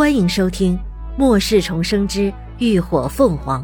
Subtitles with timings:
[0.00, 0.78] 欢迎收听
[1.18, 3.62] 《末世重生之浴火凤凰》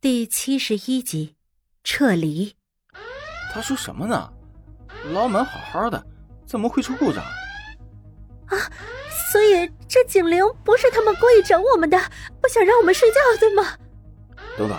[0.00, 1.34] 第七十一集，
[1.82, 2.54] 撤离。
[3.52, 4.32] 他说什么呢？
[5.12, 6.06] 牢门好好的，
[6.46, 7.20] 怎么会出故障？
[8.46, 8.54] 啊，
[9.32, 11.98] 所以这警铃不是他们故意整我们的，
[12.40, 13.76] 不想让我们睡觉，对吗？
[14.56, 14.78] 等等，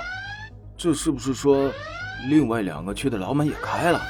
[0.77, 1.69] 这是不是说
[2.29, 4.01] 另外两个区的牢门也开了？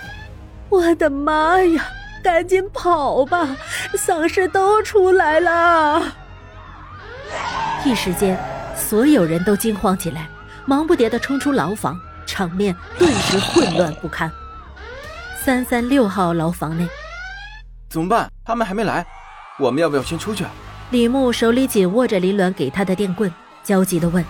[0.70, 1.86] 我的妈呀！
[2.22, 3.56] 赶紧跑吧，
[3.98, 6.04] 丧尸都出来了！
[7.86, 8.38] 一时间，
[8.76, 10.28] 所有人都惊慌起来，
[10.66, 14.30] 忙不迭的冲出牢房，场面顿时混乱不堪。
[15.42, 16.86] 三三六号牢房内，
[17.90, 18.30] 怎么办？
[18.44, 19.06] 他们还没来，
[19.58, 20.46] 我们要不要先出去？
[20.92, 23.34] 李牧手里紧握着林鸾给他的电棍，
[23.64, 24.22] 焦急的问：“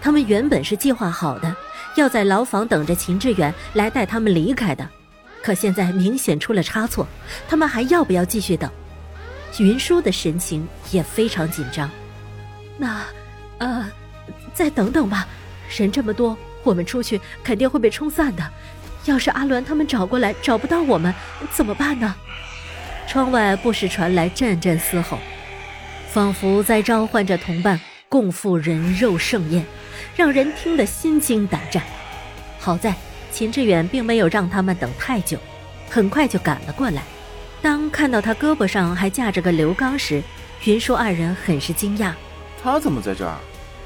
[0.00, 1.54] 他们原本是计划好的，
[1.96, 4.88] 要在牢房等着秦志远来带他们离开的。”
[5.44, 7.06] 可现在明显出了差错，
[7.46, 8.70] 他们还要不要继续等？
[9.58, 11.90] 云舒的神情也非常紧张。
[12.78, 13.02] 那，
[13.58, 13.86] 呃，
[14.54, 15.28] 再等等吧。
[15.76, 18.42] 人这么多，我们出去肯定会被冲散的。
[19.04, 21.14] 要是阿伦他们找过来找不到我们，
[21.52, 22.14] 怎么办呢？
[23.06, 25.18] 窗外不时传来阵阵嘶吼，
[26.08, 29.62] 仿佛在召唤着同伴共赴人肉盛宴，
[30.16, 31.82] 让人听得心惊胆战。
[32.58, 32.94] 好在。
[33.34, 35.36] 秦志远并没有让他们等太久，
[35.90, 37.02] 很快就赶了过来。
[37.60, 40.22] 当看到他胳膊上还架着个刘刚时，
[40.62, 42.12] 云舒二人很是惊讶。
[42.62, 43.36] 他怎么在这儿？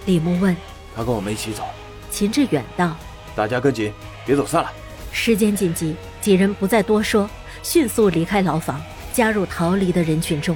[0.05, 0.55] 李牧问。
[0.95, 1.63] 他跟我们一起走。
[2.11, 2.95] 秦志远道。
[3.35, 3.91] 大家跟紧，
[4.27, 4.71] 别走散了。
[5.13, 7.27] 时间紧急，几人不再多说，
[7.63, 8.79] 迅速离开牢房，
[9.15, 10.55] 加入逃离的人群中。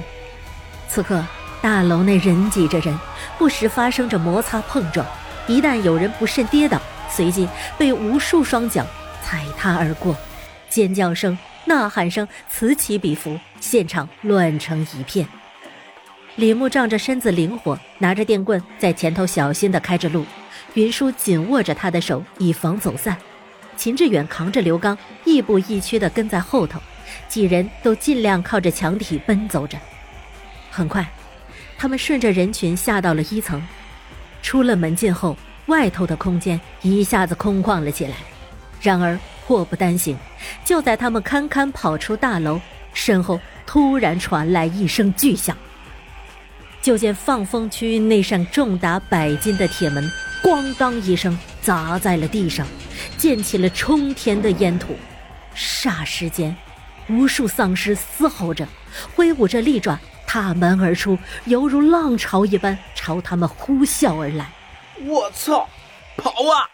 [0.87, 1.25] 此刻
[1.63, 2.95] 大楼内人挤着人，
[3.39, 5.03] 不时发生着摩擦碰撞，
[5.47, 6.79] 一旦有人不慎跌倒。
[7.15, 7.47] 随即
[7.77, 8.85] 被无数双脚
[9.23, 10.17] 踩踏而过，
[10.67, 15.27] 尖叫声、呐喊声此起彼伏，现场乱成一片。
[16.37, 20.25] 李牧仗着身子灵活，拿着电棍在前头小心地开着路，
[20.73, 23.15] 云舒紧握着他的手，以防走散。
[23.77, 26.79] 秦志远扛着刘刚，亦步亦趋地跟在后头，
[27.27, 29.77] 几人都尽量靠着墙体奔走着。
[30.71, 31.07] 很快，
[31.77, 33.61] 他们顺着人群下到了一层，
[34.41, 35.37] 出了门进后。
[35.73, 38.17] 外头的空间一下子空旷了起来，
[38.79, 40.15] 然而祸不单行，
[40.63, 42.61] 就在他们堪堪跑出大楼，
[42.93, 45.57] 身后突然传来一声巨响。
[46.79, 50.07] 就见放风区那扇重达百斤的铁门
[50.45, 52.67] “咣当”一声砸在了地上，
[53.17, 54.95] 溅起了冲天的烟土。
[55.55, 56.55] 霎时间，
[57.09, 58.67] 无数丧尸嘶吼着，
[59.15, 64.51] 挥舞着利爪，踏门而出，犹如浪潮一般朝他们呼啸而来。
[65.01, 65.67] 我操！
[66.15, 66.69] 跑啊！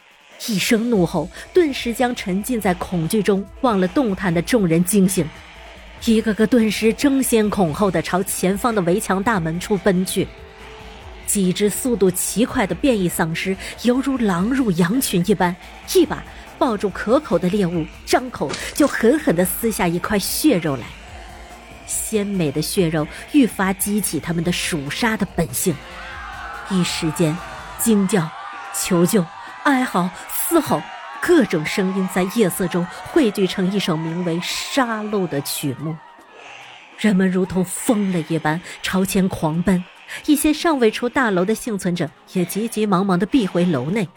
[0.47, 5.28] 一声怒吼，顿时将沉浸在恐惧中忘了动弹的众人惊醒，
[6.06, 10.28] 一个个顿时争先恐后的朝前方的围墙大门处奔去。
[11.25, 15.56] 几只速度奇快的变异丧尸犹如狼入羊群一般，
[15.94, 16.24] 一把
[16.57, 20.84] 抱住可口的猎物，张口就狠狠地撕下一块血肉来。
[21.86, 25.75] 鲜美的血肉愈发激起他们的鼠杀的本性，
[26.69, 27.36] 一时间。
[27.79, 28.29] 惊叫、
[28.73, 29.25] 求救、
[29.63, 30.81] 哀嚎、嘶吼，
[31.22, 35.95] 各种声音在夜色中汇聚成一首名为《杀戮》的曲目。
[36.97, 39.84] 人们如同疯了一般朝前狂奔，
[40.25, 44.07] 一些尚未出大楼的幸存者也急急忙忙地避回楼内。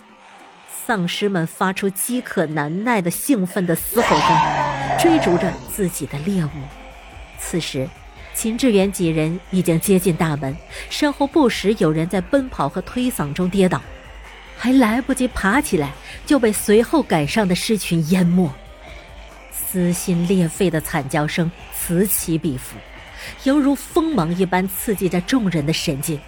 [0.84, 6.50] 丧尸们发出饥渴难耐的兴奋的嘶吼声，追逐着自己的猎物。
[7.38, 7.88] 此时。
[8.34, 10.56] 秦志远几人已经接近大门，
[10.91, 13.81] 身后不时有人在奔跑和推搡中跌倒，
[14.56, 15.93] 还来不及爬起来，
[16.26, 18.50] 就被随后赶上的尸群淹没。
[19.53, 22.76] 撕心裂肺的惨叫声此起彼伏，
[23.44, 26.19] 犹如锋芒一般刺激着众人的神经。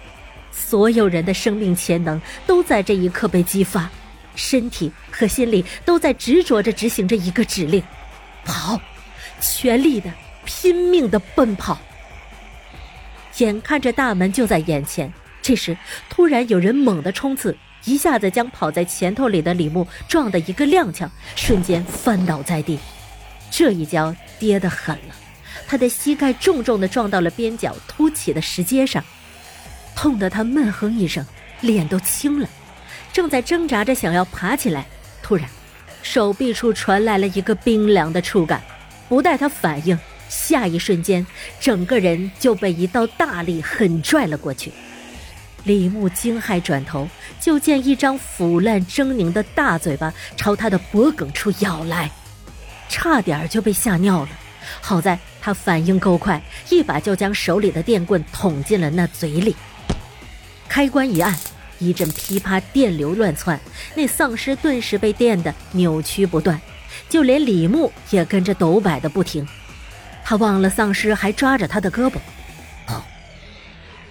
[0.51, 3.89] 所有人的生命潜能都在这一刻被激发，
[4.35, 7.83] 身体和心理都在执着着执行着一个指令：
[8.45, 8.79] 跑，
[9.41, 10.09] 全力的、
[10.45, 11.77] 拼命的奔跑。
[13.37, 15.11] 眼看着大门就在眼前，
[15.41, 15.77] 这时
[16.09, 22.79] 突然有人猛地冲刺，一下子将跑在前头里的李牧撞得一个踉跄，瞬间翻倒在地。
[23.51, 25.15] 这一跤跌得狠了，
[25.67, 29.03] 他的膝盖重重地撞到了边角凸起的石阶上，
[29.95, 31.25] 痛得他闷哼一声，
[31.61, 32.47] 脸都青了。
[33.13, 34.85] 正在挣扎着想要爬起来，
[35.21, 35.47] 突然，
[36.01, 38.61] 手臂处传来了一个冰凉的触感，
[39.07, 39.97] 不待他反应。
[40.29, 41.25] 下一瞬间，
[41.59, 44.71] 整个人就被一道大力狠拽了过去。
[45.63, 52.11] 李牧惊骇转头，就见一张腐烂狰狞的大嘴巴朝他的脖颈处咬来，
[52.87, 54.29] 差点就被吓尿了。
[54.81, 59.55] 好在他反应够快，一把就将手里的电棍捅进了那嘴里。
[60.67, 61.35] 开关一按，
[61.79, 63.59] 一阵噼啪电流乱窜，
[63.95, 66.59] 那丧尸顿时被电得扭曲不断，
[67.09, 69.47] 就连李牧也跟着抖摆的不停。
[70.27, 72.17] 他忘了丧尸还抓着他的胳膊，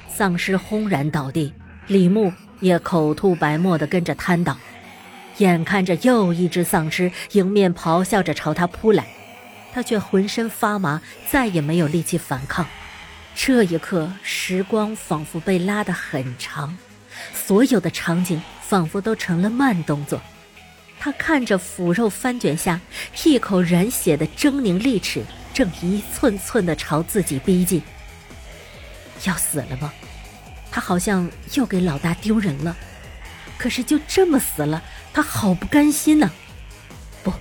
[0.09, 1.53] 丧尸轰然倒地，
[1.89, 4.57] 李牧也口吐白沫的跟着瘫倒。
[5.39, 9.05] 眼看着又一只丧尸迎面咆哮着朝他扑来，
[9.73, 12.65] 他却浑身发麻，再也没有力气反抗。
[13.35, 16.79] 这一刻，时光仿佛被拉得很长，
[17.35, 20.23] 所有的场景仿佛都成了慢动作。
[21.01, 22.81] 他看着腐肉翻卷下
[23.25, 27.81] 一口染血的狰狞利齿，正一寸寸地朝自己逼近。
[29.25, 29.91] 要死了吗？
[30.71, 32.77] 他好像又给老大丢人了。
[33.57, 36.31] 可是就这么死了，他好不甘心呢。
[37.23, 37.33] 不，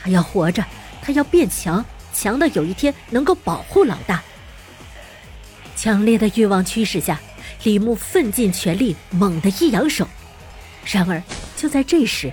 [0.00, 0.62] 他要活着，
[1.00, 1.82] 他要变强，
[2.12, 4.22] 强到有一天能够保护老大。
[5.74, 7.18] 强烈的欲望驱使下，
[7.62, 10.06] 李牧奋尽全力，猛地一扬手。
[10.84, 11.22] 然而，
[11.56, 12.30] 就在这时，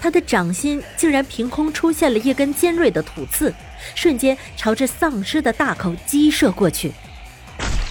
[0.00, 3.54] 他的掌心竟然凭空出现了一根尖锐的土刺，
[3.94, 6.92] 瞬间朝着丧尸的大口击射过去。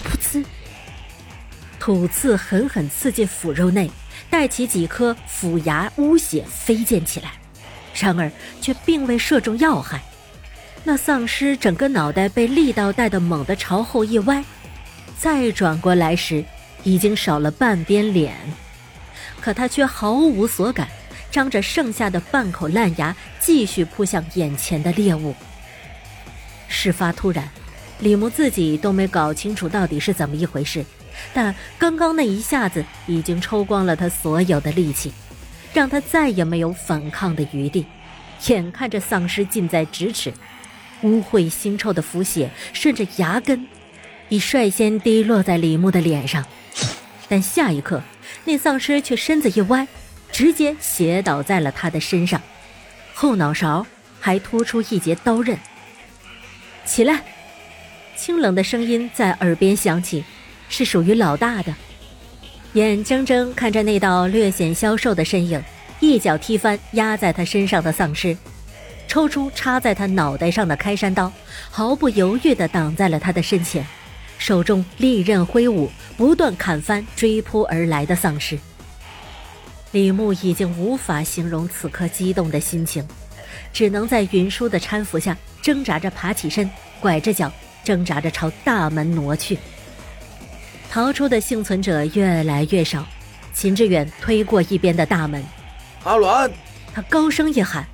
[0.04, 0.44] 噗呲，
[1.78, 3.90] 土刺狠狠刺进腐肉内，
[4.28, 7.32] 带起几颗腐牙，污血飞溅起来。
[7.94, 8.30] 然而，
[8.60, 10.00] 却并未射中要害。
[10.84, 14.44] 那丧尸整个脑袋被利刀带得猛地朝后一歪。
[15.18, 16.44] 再转过来时，
[16.84, 18.36] 已经少了半边脸，
[19.40, 20.86] 可他却毫无所感，
[21.28, 25.34] 张着剩下的半口烂牙，继续扑向眼前的猎物。
[26.80, 27.48] 事发突然，
[27.98, 30.84] 李牧自己都没搞清楚到底是怎么一回事，
[31.34, 35.12] 但刚刚那一下子已经抽光了他所有的力气，
[35.74, 37.84] 让他再也没有反抗的余地。
[38.46, 40.32] 眼看着丧尸近在咫尺，
[41.02, 43.66] 污秽腥臭的腐血顺着牙根。
[44.28, 46.46] 已率先滴落在李牧的脸上，
[47.28, 48.00] 但下一刻，
[48.44, 49.88] 那丧尸却身子一歪，
[50.30, 52.40] 直接斜倒在了他的身上，
[53.14, 53.84] 后脑勺
[54.20, 55.58] 还突出一截刀刃。
[56.88, 57.22] 起来！
[58.16, 60.24] 清冷的声音在耳边响起，
[60.68, 61.72] 是属于老大的。
[62.72, 65.62] 眼睁睁看着那道略显消瘦的身影，
[66.00, 68.36] 一脚踢翻压在他身上的丧尸，
[69.06, 71.30] 抽出插在他脑袋上的开山刀，
[71.70, 73.86] 毫不犹豫地挡在了他的身前。
[74.38, 78.58] 手中利刃挥舞，不断砍翻追扑而来的丧尸。
[79.92, 83.06] 李牧已经无法形容此刻激动的心情，
[83.72, 85.36] 只能在云舒的搀扶下
[85.68, 86.66] 挣扎着爬起身，
[86.98, 87.52] 拐着脚
[87.84, 89.58] 挣扎着朝大门挪去。
[90.90, 93.06] 逃出的幸存者越来越少，
[93.52, 95.44] 秦志远推过一边的大门，
[96.04, 96.50] 阿鸾，
[96.94, 97.86] 他高声一喊，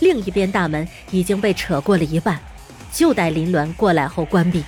[0.00, 2.36] 另一边大门已经被扯过了一半，
[2.92, 4.64] 就待林鸾过来后关闭。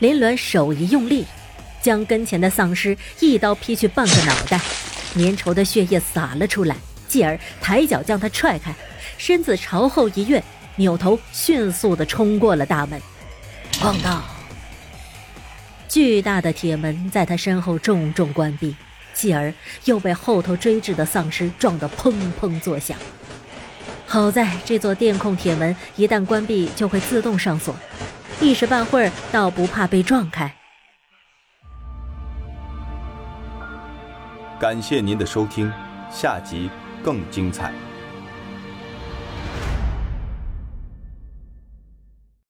[0.00, 1.24] 林鸾手一用力，
[1.80, 4.60] 将跟前的丧尸一刀劈去半个脑袋，
[5.14, 6.74] 粘稠的血液洒了出来，
[7.06, 8.74] 继而抬脚将他踹开，
[9.16, 10.42] 身子朝后一跃，
[10.78, 12.98] 扭头迅速地冲过了大门。
[13.72, 14.22] 咣当！
[15.88, 18.74] 巨大的铁门在他身后重重关闭，
[19.14, 19.52] 继而
[19.84, 22.96] 又被后头追至的丧尸撞得砰砰作响。
[24.06, 27.74] 好在这座电控铁门一旦关闭就会自动上锁。
[28.40, 30.54] 一时半会儿倒不怕被撞开。
[34.60, 35.72] 感谢您的收听，
[36.10, 36.70] 下集
[37.02, 37.72] 更精彩。